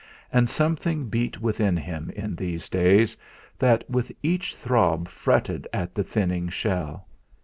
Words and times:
And 0.33 0.49
something 0.49 1.09
beat 1.09 1.41
within 1.41 1.77
him 1.77 2.09
in 2.15 2.35
these 2.35 2.69
days 2.69 3.15
that 3.59 3.87
with 3.87 4.11
each 4.23 4.55
throb 4.55 5.07
fretted 5.07 5.67
at 5.71 5.93
the 5.93 6.03
thinning 6.03 6.49
shell. 6.49 7.07